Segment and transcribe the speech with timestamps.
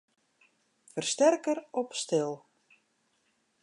[0.93, 2.33] Fersterker op stil.